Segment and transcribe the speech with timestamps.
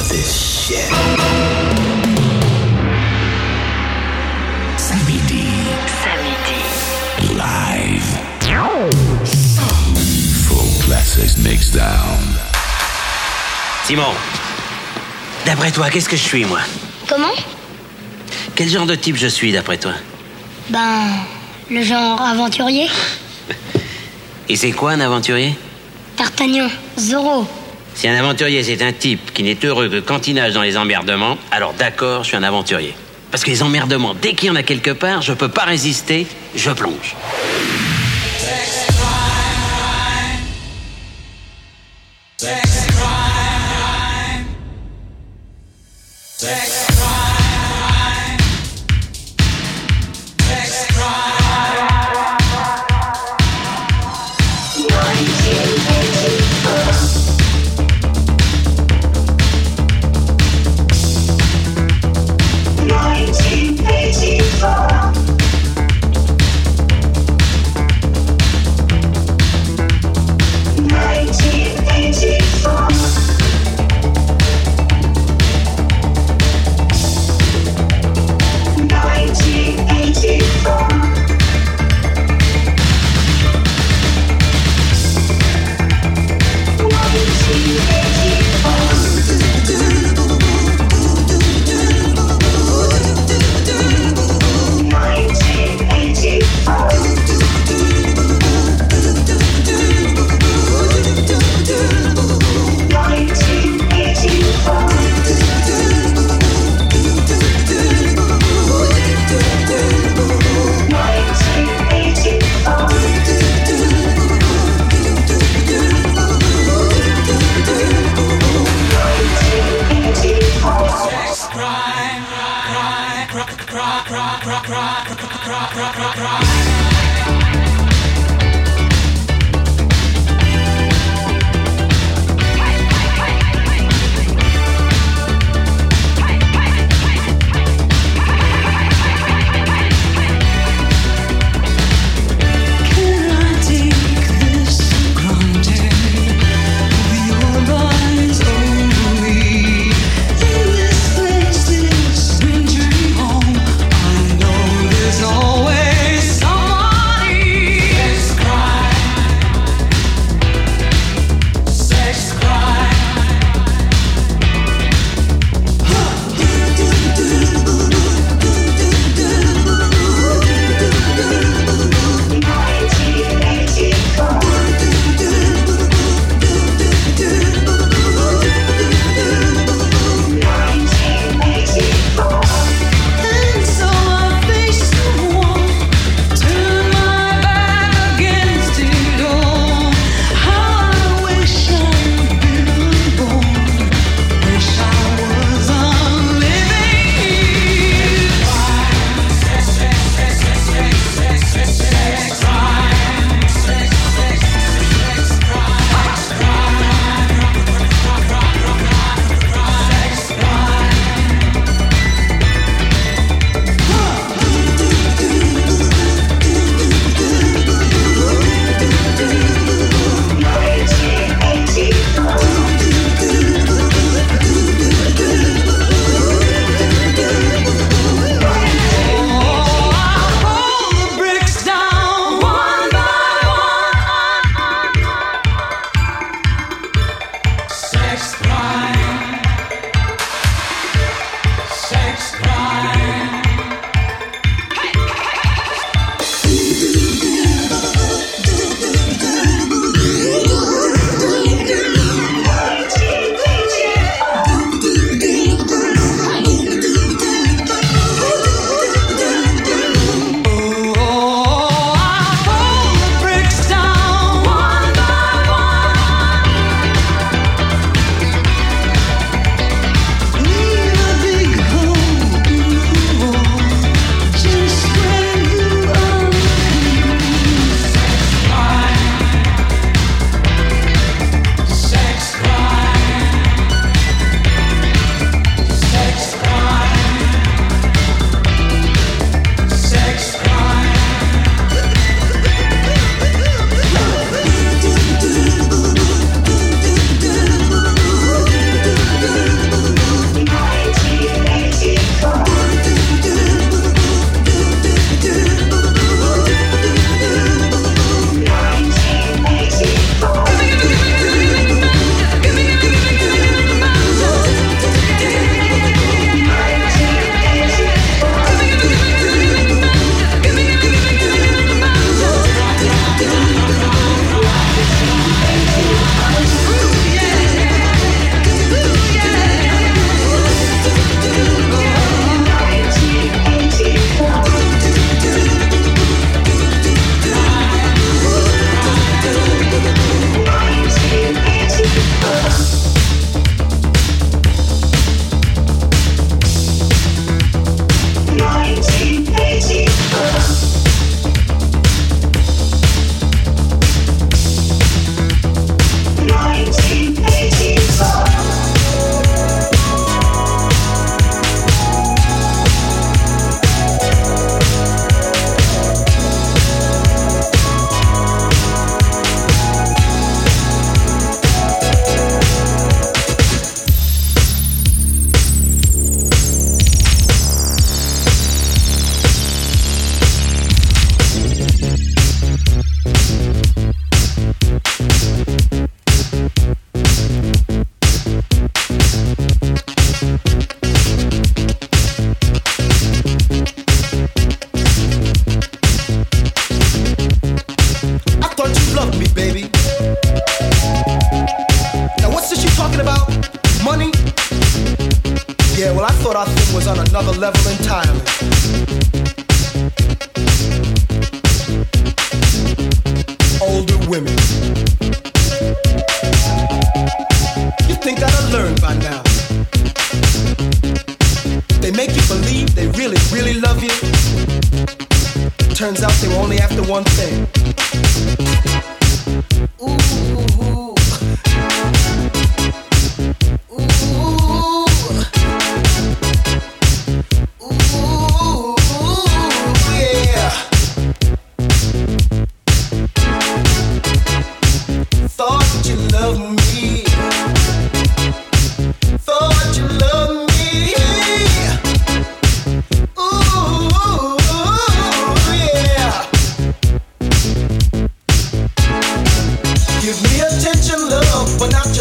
[0.00, 0.88] of this shit.
[4.76, 5.44] Samedi.
[6.02, 6.60] Samedi.
[7.36, 8.08] Live.
[10.46, 12.18] Full classics mixed down.
[13.84, 14.14] Simon,
[15.44, 16.60] d'après toi, qu'est-ce que je suis, moi?
[17.06, 17.34] Comment?
[18.54, 19.92] Quel genre de type je suis, d'après toi?
[20.70, 21.08] Ben,
[21.70, 22.88] le genre aventurier.
[24.48, 25.58] Et c'est quoi un aventurier?
[26.16, 27.46] D'Artagnan, Zorro.
[28.00, 30.78] Si un aventurier, c'est un type qui n'est heureux que quand il nage dans les
[30.78, 32.94] emmerdements, alors d'accord, je suis un aventurier.
[33.30, 36.26] Parce que les emmerdements, dès qu'il y en a quelque part, je peux pas résister,
[36.54, 37.14] je plonge.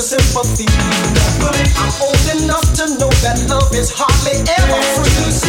[0.09, 0.65] sympathy.
[1.77, 5.48] I'm old enough to know that love is hardly ever free.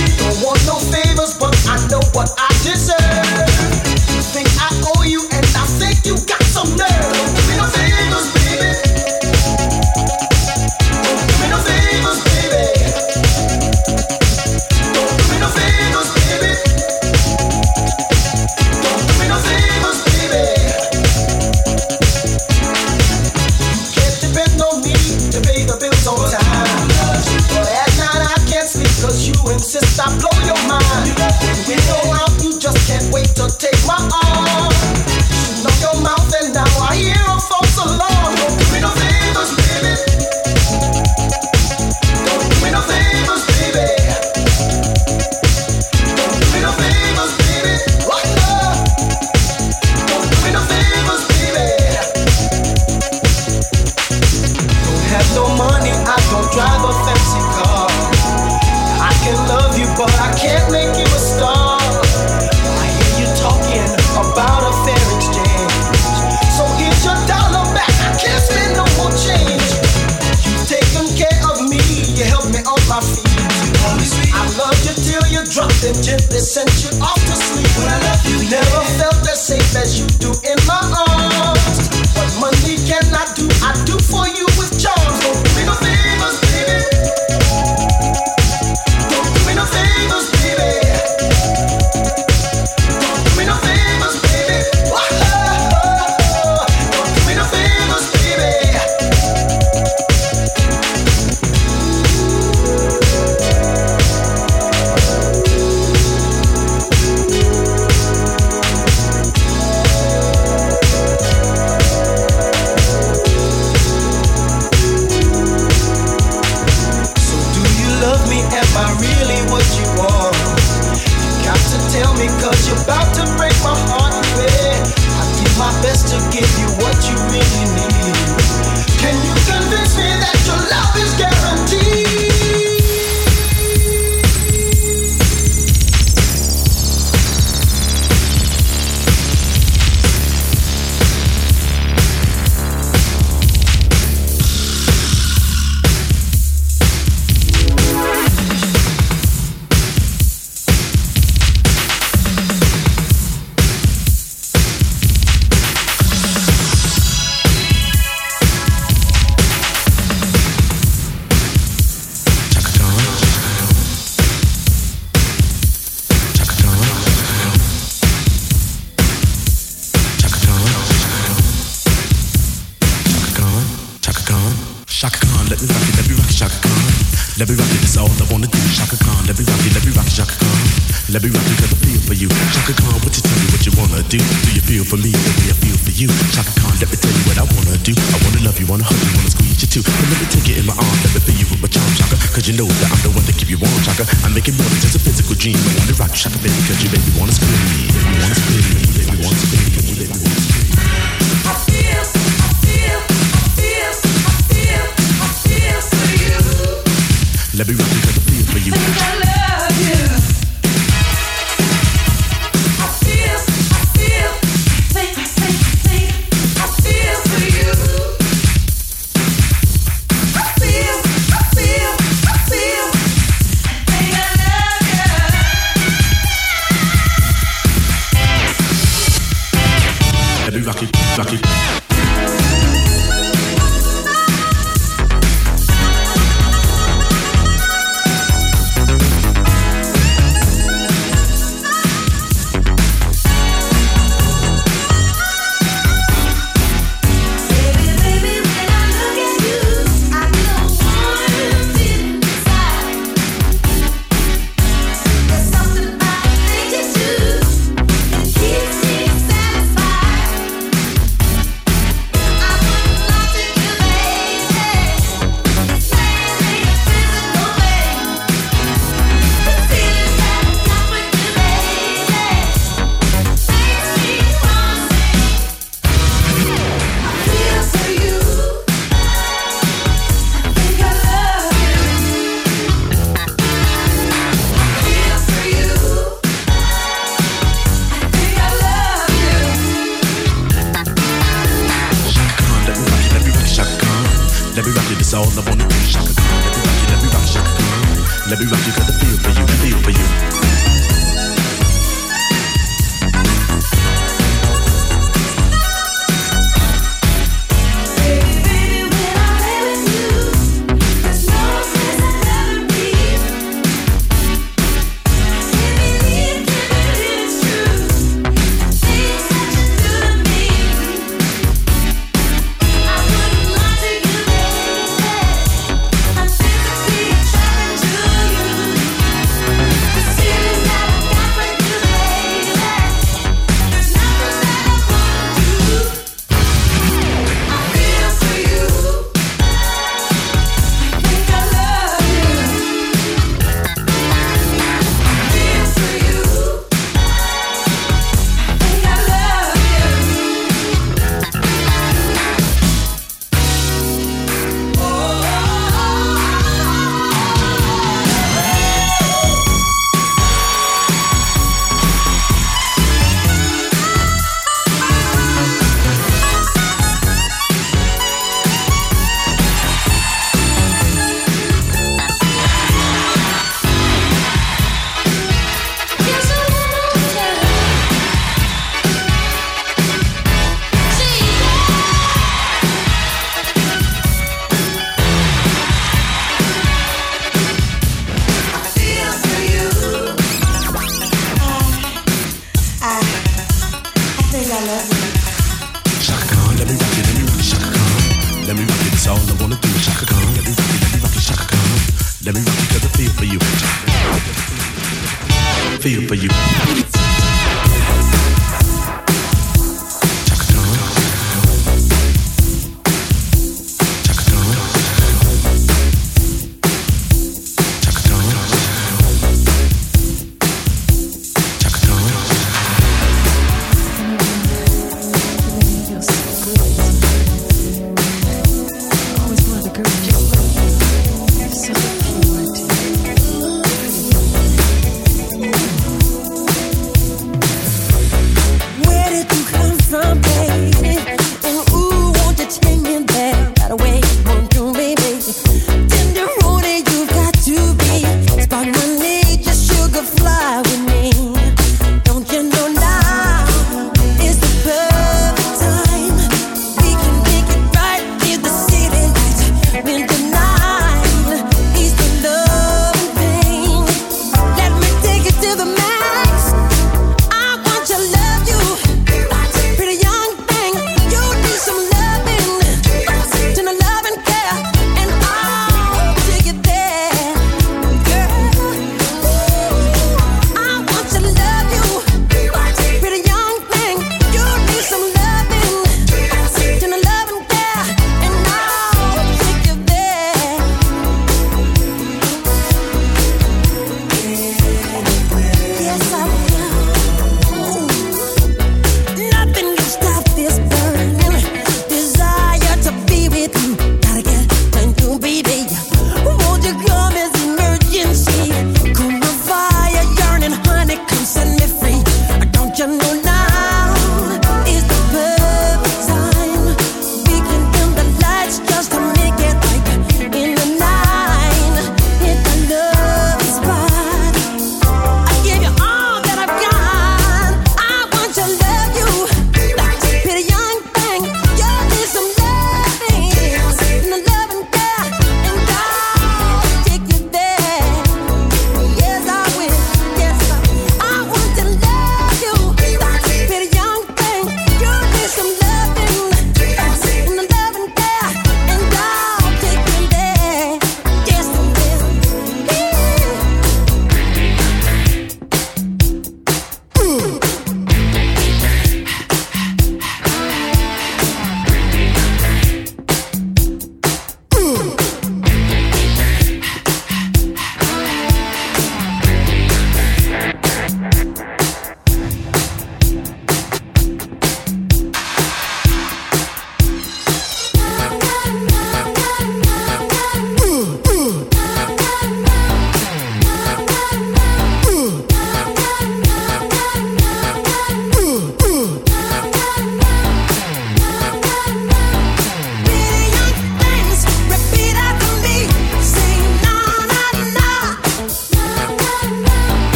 [231.23, 231.60] Chucky.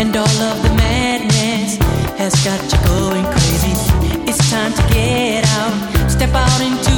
[0.00, 1.76] and all of the madness
[2.18, 3.72] has got you going crazy.
[4.28, 6.95] It's time to get out, step out into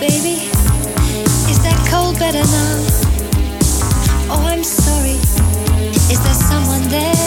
[0.00, 0.48] baby.
[1.52, 2.76] Is that cold better now?
[4.32, 5.20] Oh, I'm sorry.
[6.12, 7.19] Is there someone there?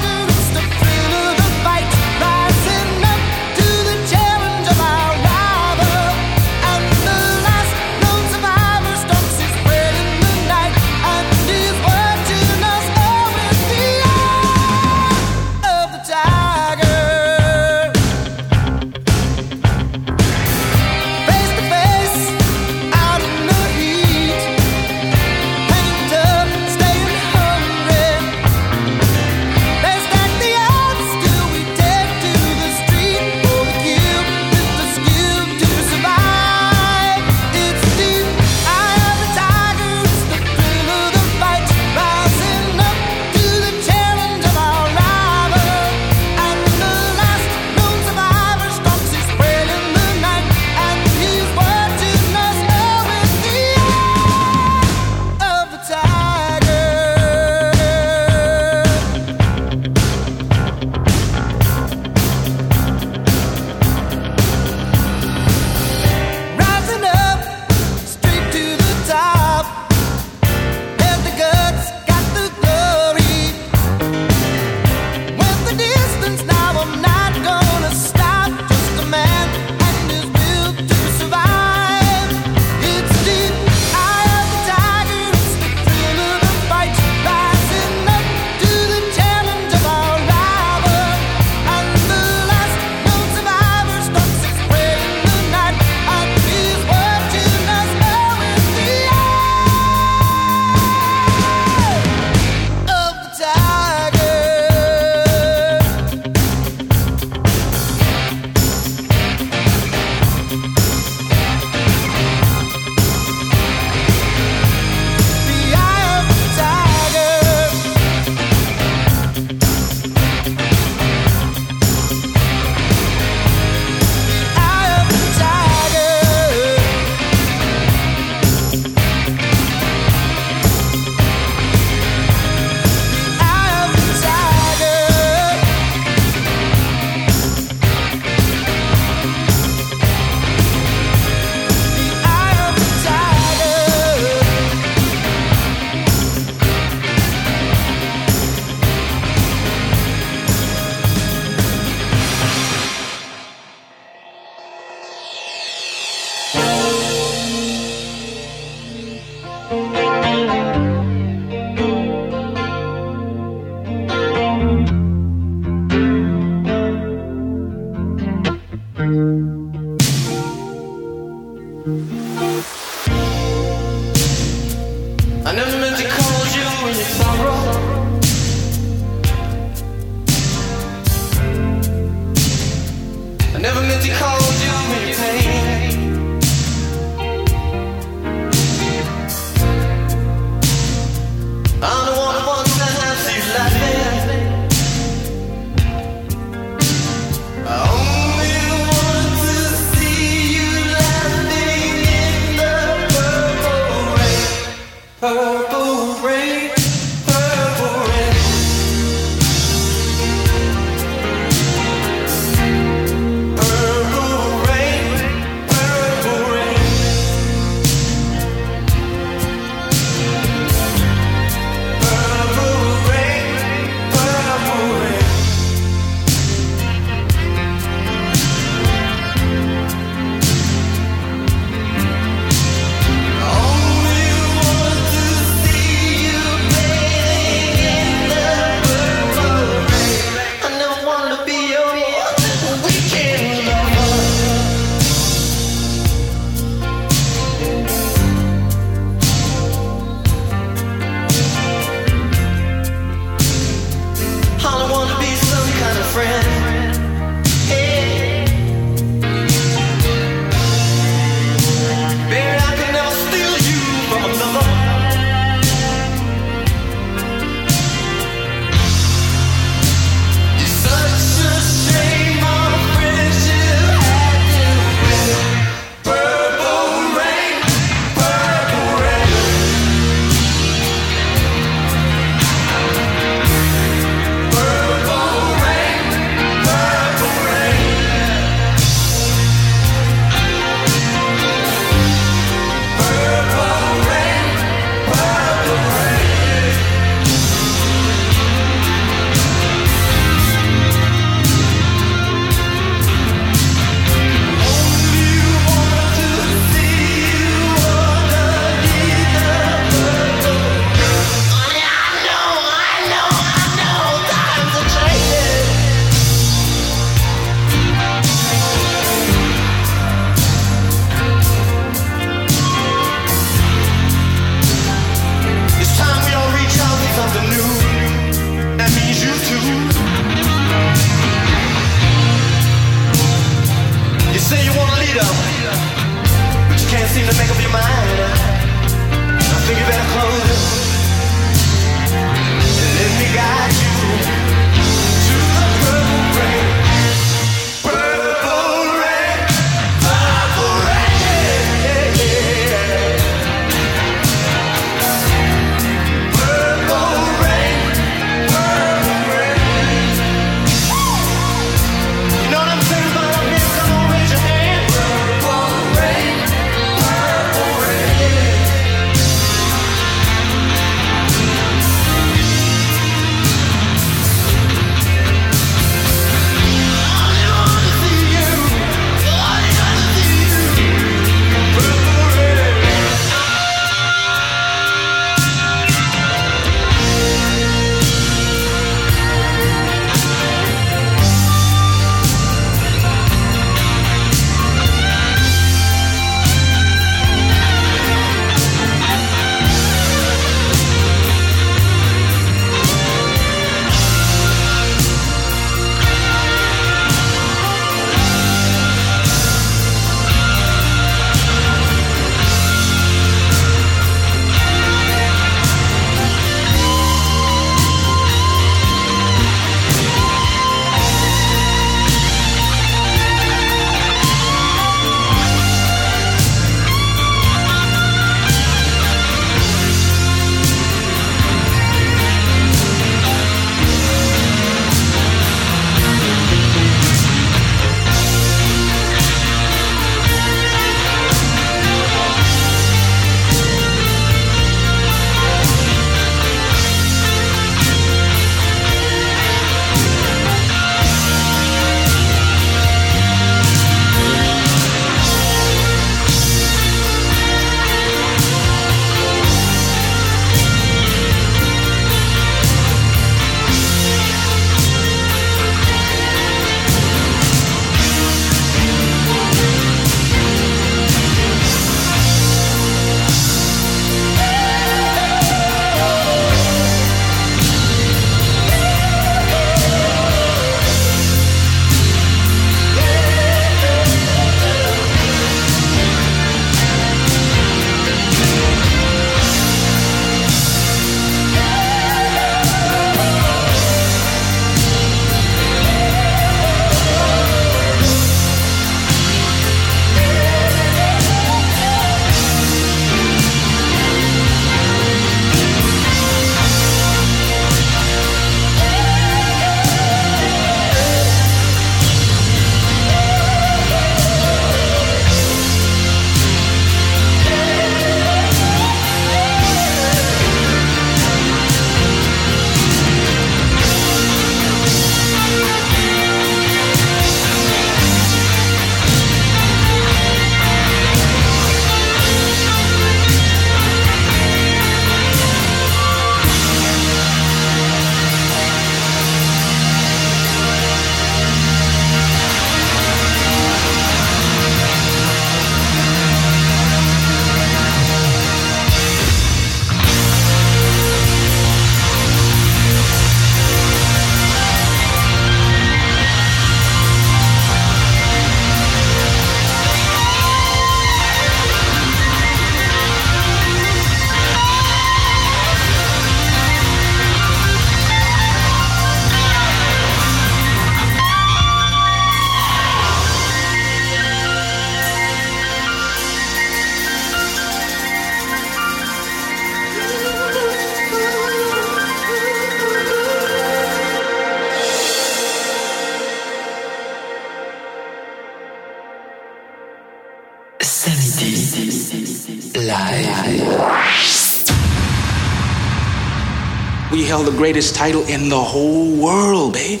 [597.56, 600.00] Greatest title in the whole world, babe.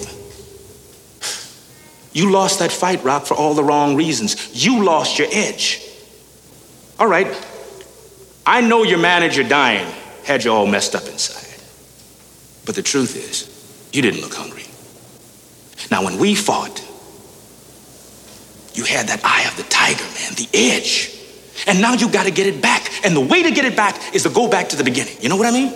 [2.12, 4.64] You lost that fight, Rock, for all the wrong reasons.
[4.64, 5.82] You lost your edge.
[6.98, 7.26] All right.
[8.46, 9.92] I know your manager dying
[10.24, 11.60] had you all messed up inside.
[12.64, 13.48] But the truth is,
[13.92, 14.64] you didn't look hungry.
[15.90, 16.80] Now, when we fought,
[18.74, 21.12] you had that eye of the tiger, man, the edge.
[21.66, 22.90] And now you got to get it back.
[23.04, 25.16] And the way to get it back is to go back to the beginning.
[25.20, 25.72] You know what I mean?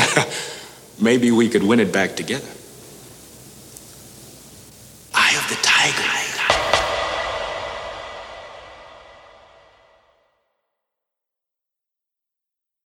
[1.00, 2.48] Maybe we could win it back together.